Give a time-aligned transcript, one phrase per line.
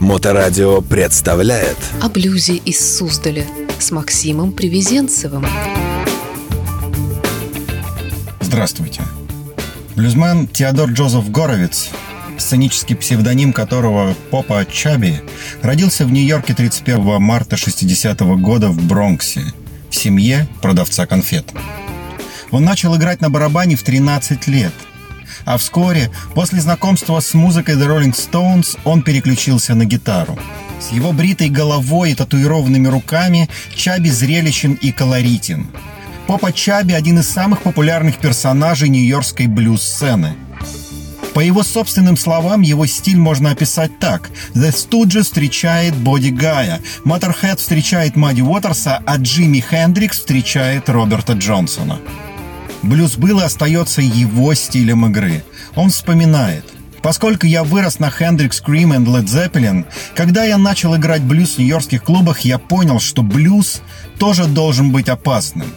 [0.00, 3.44] Моторадио представляет О блюзе из Суздаля
[3.78, 5.46] с Максимом Привезенцевым.
[8.40, 9.02] Здравствуйте.
[9.96, 11.90] Блюзмен Теодор Джозеф Горовиц,
[12.38, 15.20] сценический псевдоним которого Попа Чаби,
[15.60, 19.42] родился в Нью-Йорке 31 марта 60 года в Бронксе,
[19.90, 21.52] в семье продавца конфет.
[22.50, 24.72] Он начал играть на барабане в 13 лет–
[25.44, 30.38] а вскоре, после знакомства с музыкой The Rolling Stones, он переключился на гитару.
[30.80, 35.66] С его бритой головой и татуированными руками Чаби зрелищен и колоритен.
[36.26, 40.36] Попа Чаби– один из самых популярных персонажей нью-йоркской блюз-сцены.
[41.34, 44.30] По его собственным словам, его стиль можно описать так.
[44.54, 51.98] The Stooges встречает Боди Гая, Motorhead встречает Мадди Уотерса, а Джимми Хендрикс встречает Роберта Джонсона.
[52.82, 55.44] Блюз был и остается его стилем игры.
[55.74, 56.64] Он вспоминает.
[57.02, 61.58] Поскольку я вырос на Hendrix, Cream и Led Zeppelin, когда я начал играть блюз в
[61.58, 63.80] нью-йоркских клубах, я понял, что блюз
[64.18, 65.68] тоже должен быть опасным.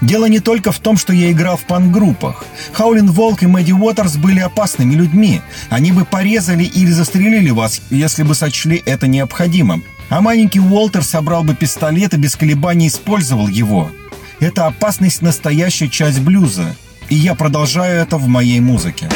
[0.00, 2.44] Дело не только в том, что я играл в панк-группах.
[2.72, 5.42] Хаулин Волк и Мэдди Уотерс были опасными людьми.
[5.68, 9.84] Они бы порезали или застрелили вас, если бы сочли это необходимым.
[10.08, 13.90] А маленький Уолтер собрал бы пистолет и без колебаний использовал его.
[14.40, 16.74] Это опасность– настоящая часть блюза,
[17.10, 19.06] и я продолжаю это в моей музыке.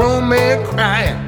[0.00, 1.18] Grown man crying?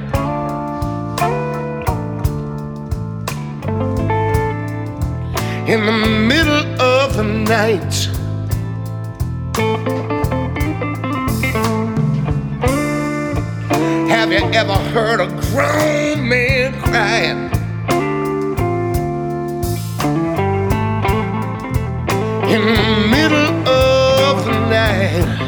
[5.69, 5.93] In the
[6.31, 7.95] middle of the night.
[14.09, 17.41] Have you ever heard a grown man crying?
[22.55, 25.42] In the middle of the night.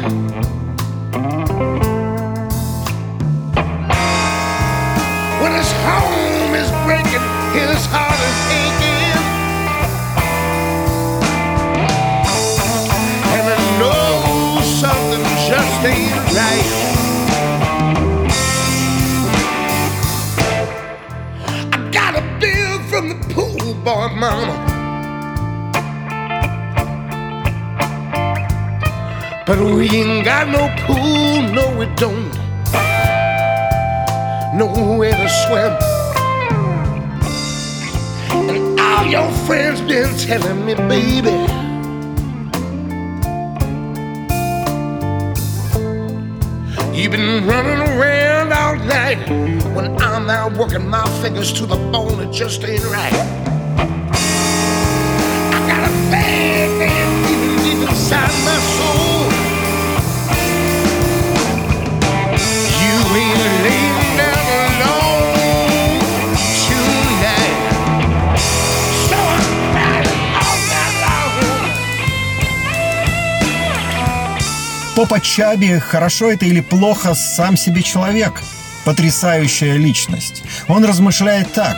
[21.73, 24.55] I got a bill from the pool boy, mama.
[29.45, 32.33] But we ain't got no pool, no, we don't
[34.57, 35.73] nowhere to swim.
[38.49, 41.54] And all your friends been telling me, baby.
[47.05, 49.29] You've been running around all night
[49.75, 52.19] when I'm out working my fingers to the bone.
[52.19, 53.13] It just ain't right.
[55.53, 59.14] I got a bad, bad feeling deep inside my soul.
[74.95, 78.41] Попа Чаби, хорошо это или плохо, сам себе человек.
[78.85, 80.43] Потрясающая личность.
[80.69, 81.77] Он размышляет так.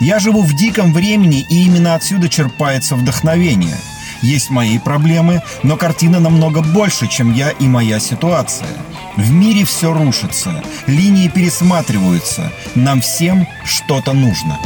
[0.00, 3.76] Я живу в диком времени, и именно отсюда черпается вдохновение.
[4.20, 8.68] Есть мои проблемы, но картина намного больше, чем я и моя ситуация.
[9.16, 12.52] В мире все рушится, линии пересматриваются.
[12.74, 14.58] Нам всем что-то нужно.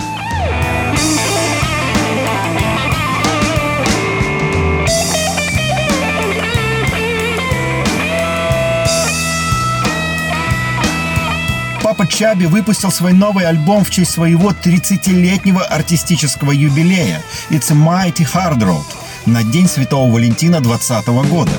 [12.15, 17.21] Чаби выпустил свой новый альбом в честь своего 30-летнего артистического юбилея
[17.51, 18.85] «It's a Mighty Hard Road»
[19.27, 21.51] на День Святого Валентина 2020 года.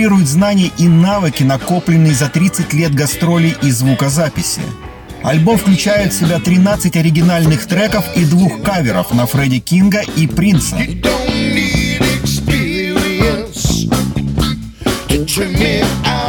[0.00, 4.62] Демонстрирует знания и навыки, накопленные за 30 лет гастролей и звукозаписи.
[5.22, 10.78] Альбом включает в себя 13 оригинальных треков и двух каверов на Фредди Кинга и Принца.
[15.20, 16.19] You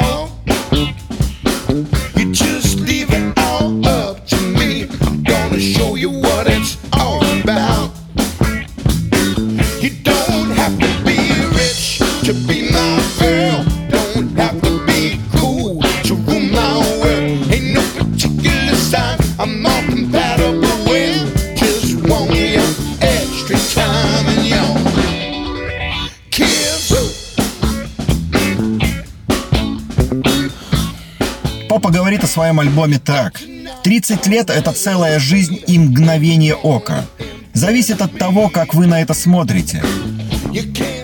[32.32, 33.42] своем альбоме так.
[33.84, 37.06] 30 лет— это целая жизнь и мгновение ока.
[37.54, 39.84] Зависит от того, как вы на это смотрите.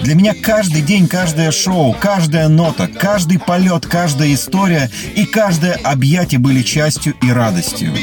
[0.02, 6.40] Для меня каждый день, каждое шоу, каждая нота, каждый полет, каждая история и каждое объятие
[6.40, 7.94] были частью и радостью.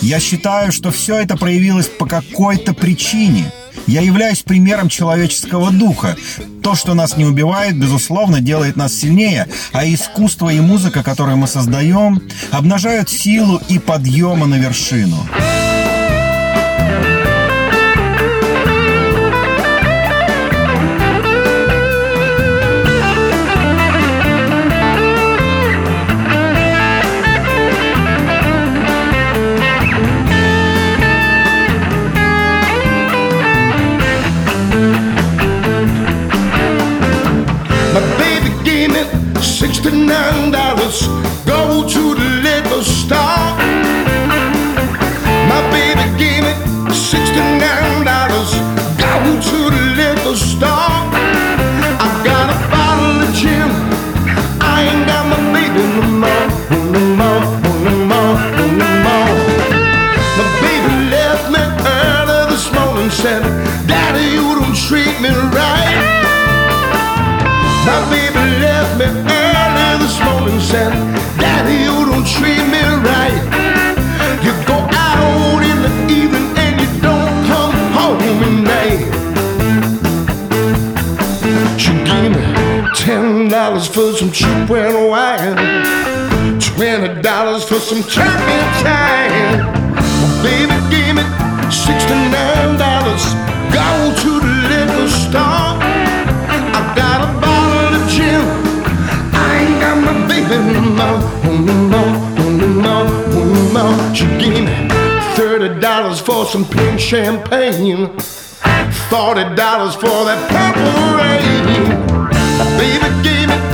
[0.00, 3.50] Я считаю, что все это проявилось по какой-то причине.
[3.86, 6.16] Я являюсь примером человеческого духа.
[6.64, 11.46] То, что нас не убивает, безусловно, делает нас сильнее, а искусство и музыка, которые мы
[11.46, 12.22] создаем,
[12.52, 15.18] обнажают силу и подъема на вершину.
[63.24, 63.42] Said,
[63.88, 65.96] Daddy, you don't treat me right.
[67.86, 70.92] My baby left me early this morning, said,
[71.38, 73.40] Daddy, you don't treat me right.
[74.44, 79.00] You go out in the evening and you don't come home at night.
[81.80, 82.44] She gave me
[82.94, 85.56] ten dollars for some cheap red wine,
[86.60, 89.62] twenty dollars for some turpentine.
[89.94, 93.24] My baby gave sixty-nine dollars.
[93.72, 95.78] Go to the liquor store.
[96.76, 98.42] I got a bottle of gin.
[99.34, 101.20] I ain't got my baby no more,
[101.66, 102.14] no more,
[102.50, 104.14] no more, no more.
[104.14, 104.74] She gave me
[105.36, 108.18] thirty dollars for some pink champagne,
[109.10, 111.64] forty dollars for that purple rain.
[112.78, 113.73] Baby gave me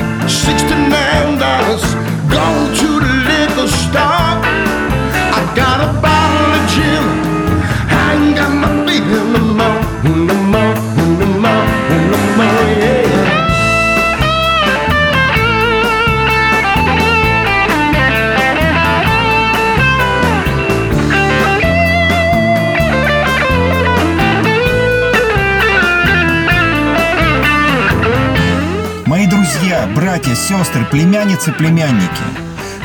[29.71, 32.25] друзья, братья, сестры, племянницы, племянники,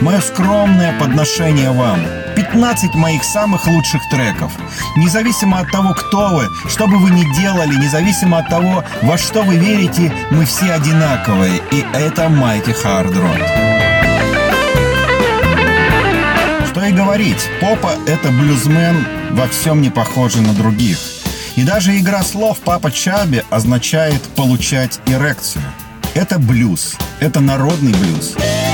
[0.02, 2.00] мое скромное подношение вам.
[2.36, 4.52] 15 моих самых лучших треков.
[4.96, 9.42] Независимо от того, кто вы, что бы вы ни делали, независимо от того, во что
[9.42, 11.60] вы верите, мы все одинаковые.
[11.72, 13.42] И это Hard Rock.
[16.70, 21.00] Что и говорить, Попа— это блюзмен во всем не похожий на других.
[21.56, 25.64] И даже игра слов «Папа Чаби» означает «получать эрекцию».
[26.16, 28.36] Это блюз, это народный блюз.
[28.38, 28.65] Well,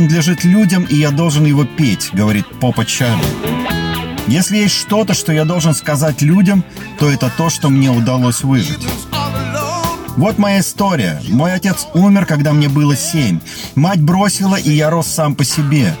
[0.00, 3.22] принадлежит людям, и я должен его петь, говорит Попа Чарли.
[4.28, 6.64] Если есть что-то, что я должен сказать людям,
[6.98, 8.78] то это то, что мне удалось выжить.
[10.16, 11.20] Вот моя история.
[11.28, 13.40] Мой отец умер, когда мне было семь.
[13.74, 15.94] Мать бросила, и я рос сам по себе.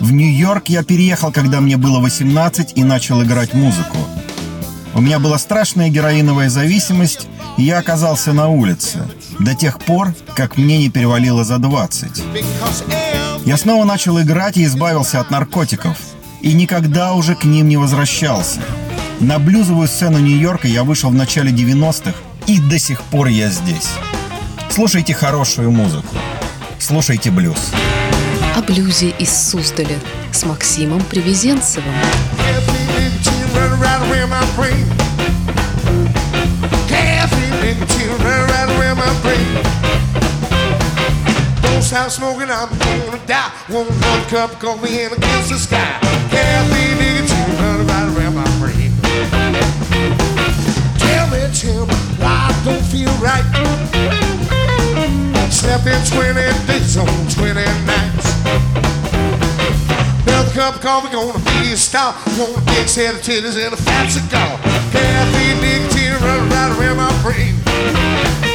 [0.00, 3.98] В Нью-Йорк я переехал, когда мне было 18, и начал играть музыку.
[4.94, 7.28] У меня была страшная героиновая зависимость,
[7.58, 9.06] и я оказался на улице.
[9.38, 12.08] До тех пор, как мне не перевалило за 20.
[12.34, 15.96] Because every Я снова начал играть и избавился от наркотиков.
[16.40, 18.60] И никогда уже к ним не возвращался.
[19.20, 22.14] На блюзовую сцену Нью-Йорка я вышел в начале 90-х,
[22.46, 23.88] и до сих пор я здесь.
[24.70, 26.16] Слушайте хорошую музыку.
[26.78, 27.58] Слушайте блюз.
[28.56, 29.98] О блюзе из Суздаля
[30.32, 31.94] с Максимом Привезенцевым.
[37.68, 39.44] Nicotine, running right around my brain.
[41.62, 43.50] Don't stop smoking, I'm gonna die.
[43.68, 45.98] One more cup of coffee and against the sky.
[46.32, 48.90] Caffeine, nicotine, running right around my brain.
[51.02, 53.46] Tell me, tell me, why I don't feel right.
[55.50, 57.06] Slept in 20 days on
[57.36, 58.07] 20 nights.
[60.58, 62.16] Cup of coffee gonna be a stop.
[62.36, 64.58] Want a big set of titties and a fat cigar.
[64.90, 68.47] Caffeine, nicotine, running right around my brain.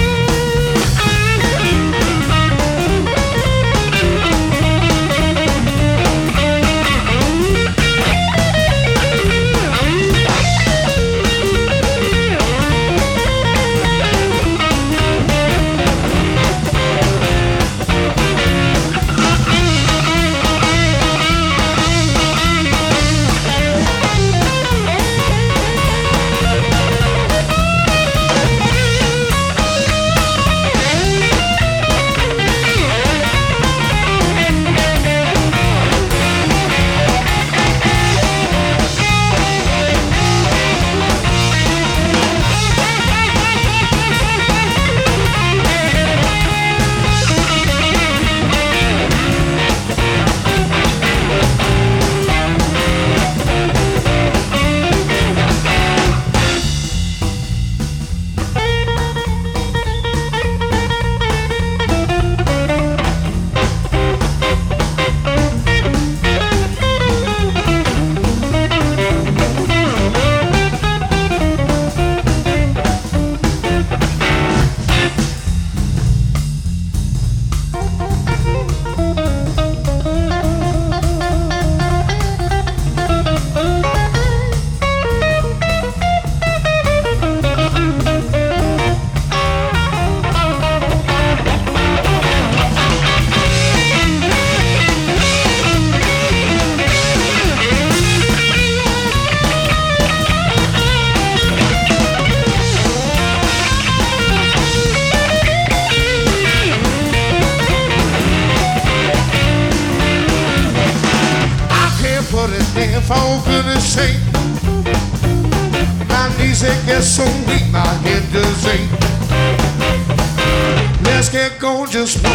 [121.94, 122.33] Just